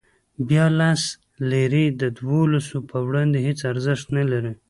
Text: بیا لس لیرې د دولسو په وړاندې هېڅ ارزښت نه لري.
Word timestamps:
بیا 0.47 0.65
لس 0.79 1.01
لیرې 1.49 1.85
د 2.01 2.03
دولسو 2.19 2.77
په 2.89 2.97
وړاندې 3.07 3.37
هېڅ 3.47 3.59
ارزښت 3.71 4.07
نه 4.17 4.23
لري. 4.31 4.53